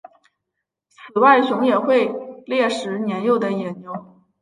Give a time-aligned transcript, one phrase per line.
[0.97, 2.07] 此外熊也会
[2.47, 4.17] 猎食年幼的野牛。